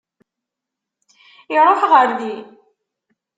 [1.55, 2.43] Iruḥ ɣer din?